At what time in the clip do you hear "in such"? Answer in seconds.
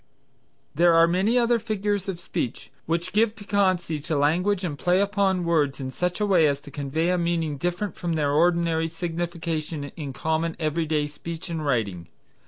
5.79-6.19